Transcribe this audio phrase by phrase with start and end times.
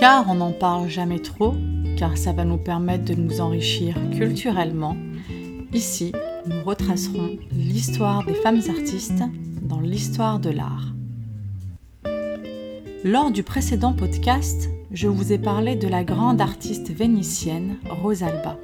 [0.00, 1.54] car on n'en parle jamais trop,
[1.98, 4.96] car ça va nous permettre de nous enrichir culturellement.
[5.74, 6.12] Ici,
[6.46, 9.22] nous retracerons l'histoire des femmes artistes
[9.60, 10.94] dans l'histoire de l'art.
[13.04, 18.58] Lors du précédent podcast, je vous ai parlé de la grande artiste vénitienne Rosalba.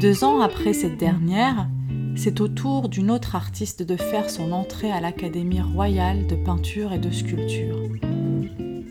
[0.00, 1.66] Deux ans après cette dernière,
[2.14, 6.92] c'est au tour d'une autre artiste de faire son entrée à l'Académie royale de peinture
[6.92, 7.78] et de sculpture.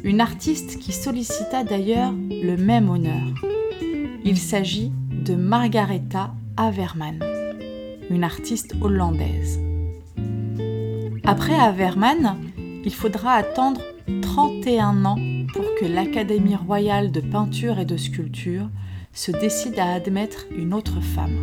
[0.04, 3.22] Une artiste qui sollicita d'ailleurs le même honneur.
[4.26, 7.24] Il s'agit de Margaretha Averman,
[8.10, 9.60] une artiste hollandaise.
[11.24, 12.38] Après Averman,
[12.84, 13.82] il faudra attendre
[14.22, 15.20] 31 ans
[15.54, 18.70] pour que l'Académie royale de peinture et de sculpture
[19.14, 21.38] se décide à admettre une autre femme.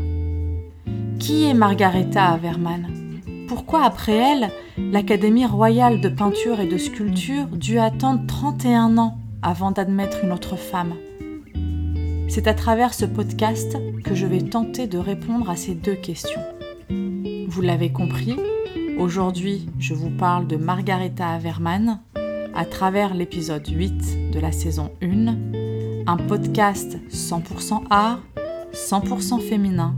[1.21, 2.98] Qui est Margaretha Averman
[3.49, 9.71] Pourquoi après elle, l'Académie royale de peinture et de sculpture dut attendre 31 ans avant
[9.71, 10.93] d'admettre une autre femme?
[12.29, 16.43] C'est à travers ce podcast que je vais tenter de répondre à ces deux questions.
[17.49, 18.37] Vous l'avez compris,
[18.99, 22.01] aujourd'hui je vous parle de Margaretha Averman
[22.55, 28.21] à travers l'épisode 8 de la saison 1, un podcast 100% art,
[28.75, 29.95] 100% féminin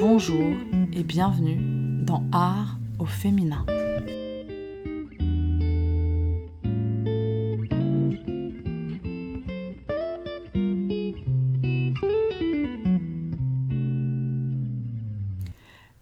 [0.00, 0.52] Bonjour
[0.94, 1.58] et bienvenue
[2.04, 3.64] dans Art au féminin.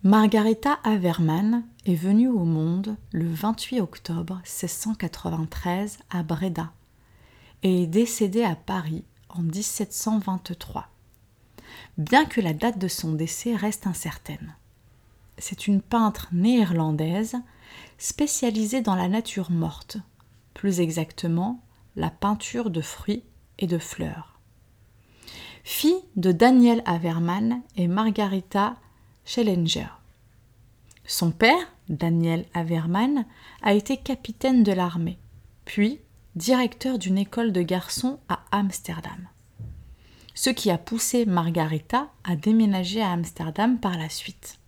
[0.03, 6.73] Margaretha Averman est venue au monde le 28 octobre 1693 à Breda
[7.65, 10.89] et est décédée à Paris en 1723
[11.99, 14.55] bien que la date de son décès reste incertaine.
[15.39, 17.37] C'est une peintre néerlandaise
[17.99, 19.99] spécialisée dans la nature morte,
[20.55, 21.63] plus exactement
[21.95, 23.25] la peinture de fruits
[23.59, 24.41] et de fleurs.
[25.65, 28.77] Fille de Daniel Averman et Margarita
[29.25, 29.89] Schellinger.
[31.05, 33.27] Son père, Daniel Averman,
[33.63, 35.19] a été capitaine de l'armée,
[35.65, 36.01] puis
[36.35, 39.29] directeur d'une école de garçons à Amsterdam
[40.37, 44.61] ce qui a poussé Margaretha à déménager à Amsterdam par la suite.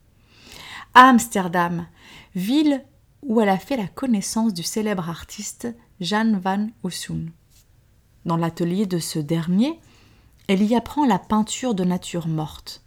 [1.00, 1.86] Amsterdam,
[2.34, 2.84] ville
[3.22, 5.68] où elle a fait la connaissance du célèbre artiste
[6.00, 7.30] Jan van Hussoen.
[8.24, 9.78] Dans l'atelier de ce dernier,
[10.48, 12.82] elle y apprend la peinture de nature morte.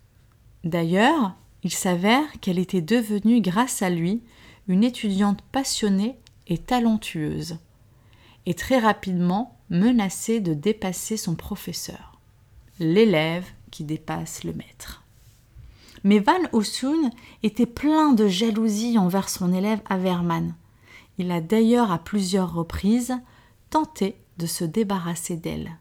[0.65, 4.21] D'ailleurs, il s'avère qu'elle était devenue, grâce à lui,
[4.67, 6.17] une étudiante passionnée
[6.47, 7.59] et talentueuse,
[8.45, 12.19] et très rapidement menacée de dépasser son professeur
[12.77, 15.00] l'élève qui dépasse le maître.
[16.03, 17.11] Mais Van Hussoen
[17.43, 20.55] était plein de jalousie envers son élève Averman.
[21.17, 23.13] Il a d'ailleurs à plusieurs reprises
[23.69, 25.77] tenté de se débarrasser d'elle.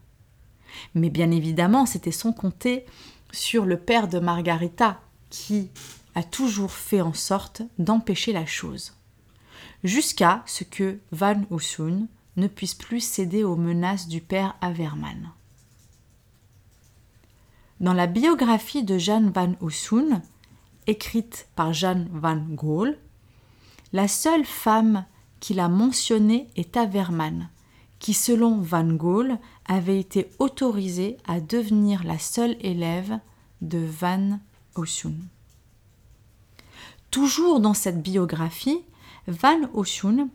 [0.94, 2.84] Mais bien évidemment, c'était sans compter
[3.32, 5.00] sur le père de Margarita,
[5.30, 5.70] qui
[6.14, 8.94] a toujours fait en sorte d'empêcher la chose.
[9.84, 12.06] Jusqu'à ce que Van Hussoen
[12.36, 15.30] ne puisse plus céder aux menaces du père Averman.
[17.80, 20.20] Dans la biographie de Jeanne van Hussoen,
[20.86, 22.94] écrite par Jeanne van Gogh,
[23.94, 25.06] la seule femme
[25.40, 27.48] qu'il a mentionnée est Averman,
[27.98, 33.18] qui selon Van Gogh avait été autorisée à devenir la seule élève
[33.62, 34.38] de Van
[34.76, 35.16] Hussoen.
[37.10, 38.82] Toujours dans cette biographie,
[39.26, 40.28] Van Hussoen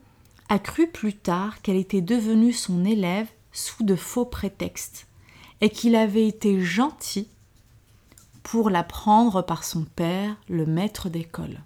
[0.50, 5.06] a cru plus tard qu'elle était devenue son élève sous de faux prétextes
[5.62, 7.30] et qu'il avait été gentil
[8.46, 11.64] pour la prendre par son père, le maître d'école.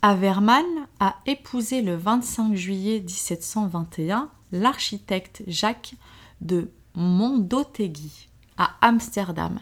[0.00, 0.64] Averman
[0.98, 5.94] a épousé le 25 juillet 1721 l'architecte Jacques
[6.40, 9.60] de Mondotegui à Amsterdam,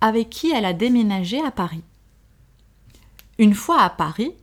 [0.00, 1.82] avec qui elle a déménagé à Paris.
[3.38, 4.34] Une fois à Paris,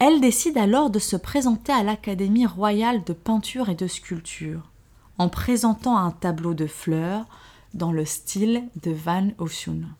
[0.00, 4.72] elle décide alors de se présenter à l'Académie royale de peinture et de sculpture,
[5.18, 7.26] en présentant un tableau de fleurs
[7.74, 9.94] dans le style de Van Hussoen.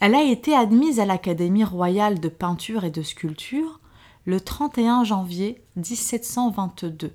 [0.00, 3.80] Elle a été admise à l'Académie royale de peinture et de sculpture
[4.26, 7.12] le 31 janvier 1722,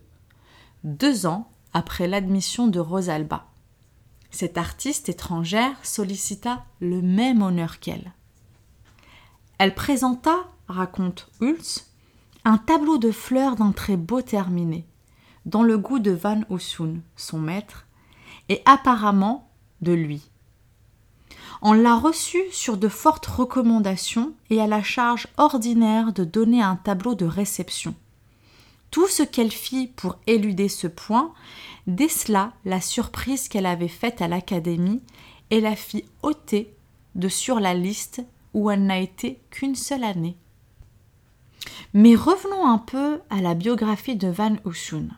[0.83, 3.47] deux ans après l'admission de Rosalba.
[4.31, 8.13] Cette artiste étrangère sollicita le même honneur qu'elle.
[9.57, 11.91] Elle présenta, raconte Hulse,
[12.45, 14.87] un tableau de fleurs d'un très beau terminé,
[15.45, 17.85] dans le goût de Van Hussoen, son maître,
[18.51, 19.49] et apparemment
[19.79, 20.29] de lui.
[21.61, 26.75] On l'a reçu sur de fortes recommandations et à la charge ordinaire de donner un
[26.75, 27.95] tableau de réception.
[28.89, 31.31] Tout ce qu'elle fit pour éluder ce point
[31.87, 35.01] décela la surprise qu'elle avait faite à l'académie
[35.49, 36.75] et la fit ôter
[37.15, 38.21] de sur la liste
[38.53, 40.35] où elle n'a été qu'une seule année.
[41.93, 45.13] Mais revenons un peu à la biographie de Van Houssen.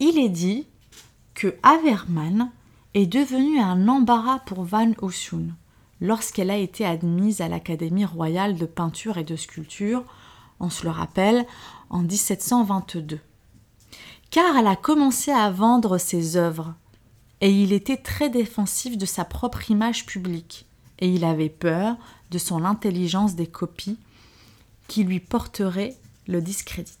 [0.00, 0.66] Il est dit
[1.34, 2.50] que Averman
[2.94, 5.54] est devenu un embarras pour Van Houssen
[6.02, 10.04] lorsqu'elle a été admise à l'Académie royale de peinture et de sculpture,
[10.60, 11.46] on se le rappelle,
[11.90, 13.20] en 1722.
[14.30, 16.74] Car elle a commencé à vendre ses œuvres,
[17.40, 20.66] et il était très défensif de sa propre image publique,
[20.98, 21.96] et il avait peur
[22.30, 23.98] de son intelligence des copies
[24.88, 25.96] qui lui porterait
[26.26, 26.92] le discrédit.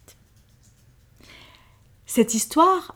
[2.06, 2.94] Cette histoire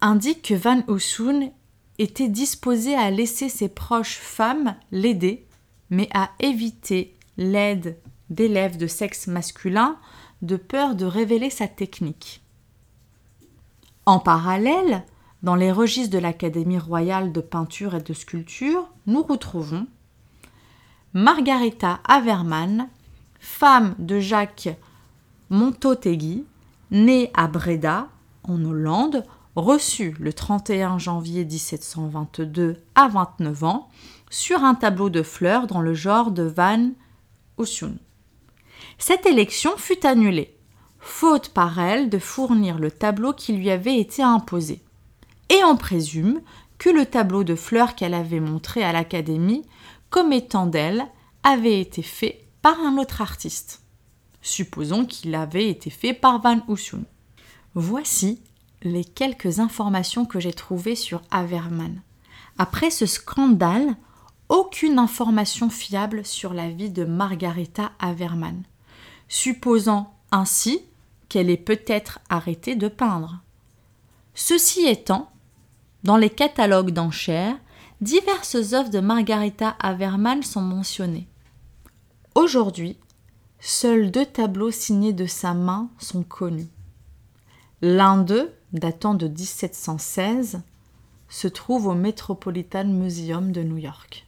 [0.00, 1.50] indique que Van Houssen
[1.98, 5.46] était disposé à laisser ses proches femmes l'aider,
[5.90, 7.96] mais à éviter l'aide
[8.30, 9.96] d'élèves de sexe masculin
[10.42, 12.42] de peur de révéler sa technique.
[14.04, 15.04] En parallèle,
[15.42, 19.86] dans les registres de l'Académie royale de peinture et de sculpture, nous retrouvons
[21.12, 22.88] Margarita Averman,
[23.40, 24.68] femme de Jacques
[25.50, 26.44] Montotegui,
[26.90, 28.08] née à Breda,
[28.44, 29.24] en Hollande,
[29.56, 33.88] reçue le 31 janvier 1722 à 29 ans,
[34.30, 36.90] sur un tableau de fleurs dans le genre de Van
[37.58, 37.96] Houssen.
[38.98, 40.56] Cette élection fut annulée,
[40.98, 44.82] faute par elle de fournir le tableau qui lui avait été imposé.
[45.48, 46.40] Et on présume
[46.78, 49.64] que le tableau de fleurs qu'elle avait montré à l'Académie
[50.10, 51.06] comme étant d'elle
[51.42, 53.82] avait été fait par un autre artiste.
[54.42, 57.04] Supposons qu'il avait été fait par Van Houssen.
[57.74, 58.42] Voici
[58.82, 62.02] les quelques informations que j'ai trouvées sur Averman.
[62.58, 63.96] Après ce scandale,
[64.48, 68.62] aucune information fiable sur la vie de Margarita Averman,
[69.28, 70.80] supposant ainsi
[71.28, 73.40] qu'elle ait peut-être arrêté de peindre.
[74.34, 75.30] Ceci étant,
[76.04, 77.56] dans les catalogues d'enchères,
[78.00, 81.26] diverses œuvres de Margarita Averman sont mentionnées.
[82.34, 82.96] Aujourd'hui,
[83.60, 86.68] seuls deux tableaux signés de sa main sont connus.
[87.82, 90.62] L'un d'eux, datant de 1716,
[91.28, 94.26] se trouve au Metropolitan Museum de New York.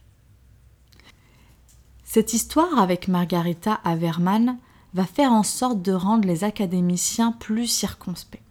[2.03, 4.57] Cette histoire avec Margarita Averman
[4.93, 8.41] va faire en sorte de rendre les académiciens plus circonspects.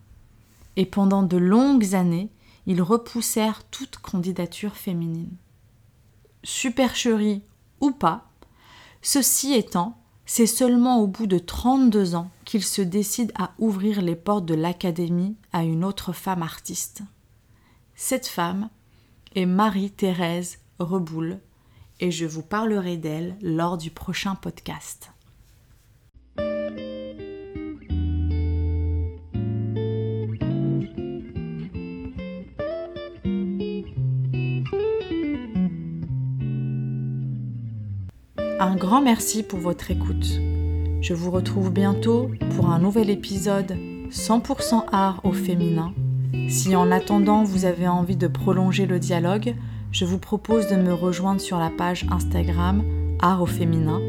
[0.77, 2.31] Et pendant de longues années,
[2.67, 5.33] ils repoussèrent toute candidature féminine.
[6.45, 7.43] Supercherie
[7.81, 8.31] ou pas,
[9.03, 9.98] ceci étant,
[10.31, 14.55] c'est seulement au bout de 32 ans qu'il se décide à ouvrir les portes de
[14.55, 17.01] l'Académie à une autre femme artiste.
[17.95, 18.69] Cette femme
[19.35, 21.41] est Marie-Thérèse Reboul
[22.01, 25.13] et je vous parlerai d'elle lors du prochain podcast.
[38.69, 40.43] Un grand merci pour votre écoute.
[41.01, 43.75] Je vous retrouve bientôt pour un nouvel épisode
[44.11, 45.95] 100% art au féminin.
[46.51, 49.55] Si en attendant vous avez envie de prolonger le dialogue,
[49.91, 52.85] je vous propose de me rejoindre sur la page Instagram
[53.23, 54.01] art au féminin.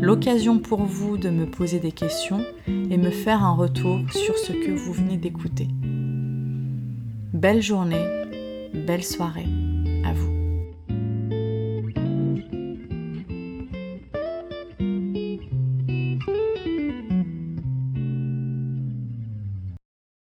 [0.00, 4.52] L'occasion pour vous de me poser des questions et me faire un retour sur ce
[4.52, 5.66] que vous venez d'écouter.
[7.32, 8.06] Belle journée,
[8.72, 9.48] belle soirée
[10.04, 10.37] à vous.